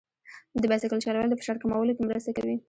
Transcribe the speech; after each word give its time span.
د 0.61 0.63
بایسکل 0.69 0.99
چلول 1.05 1.29
د 1.29 1.35
فشار 1.39 1.57
کمولو 1.61 1.95
کې 1.95 2.03
مرسته 2.09 2.31
کوي. 2.37 2.55